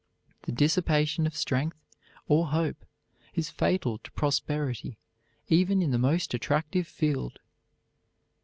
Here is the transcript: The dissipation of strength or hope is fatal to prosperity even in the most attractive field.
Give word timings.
The 0.47 0.51
dissipation 0.51 1.27
of 1.27 1.37
strength 1.37 1.77
or 2.27 2.47
hope 2.47 2.85
is 3.35 3.51
fatal 3.51 3.99
to 3.99 4.11
prosperity 4.13 4.97
even 5.47 5.83
in 5.83 5.91
the 5.91 5.99
most 5.99 6.33
attractive 6.33 6.87
field. 6.87 7.37